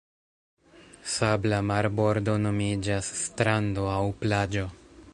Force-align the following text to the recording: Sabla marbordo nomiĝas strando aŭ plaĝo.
Sabla 1.15 1.59
marbordo 1.73 2.35
nomiĝas 2.47 3.13
strando 3.23 3.89
aŭ 3.99 4.03
plaĝo. 4.25 4.69